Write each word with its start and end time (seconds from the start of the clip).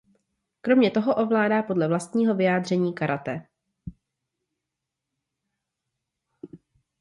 Kromě 0.61 0.91
toho 0.91 1.15
ovládá 1.15 1.63
podle 1.63 1.87
vlastního 1.87 2.35
vyjádření 2.35 2.93
karate. 2.93 3.45